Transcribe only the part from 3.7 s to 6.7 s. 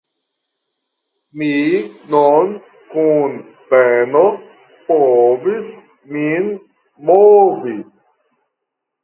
peno povis min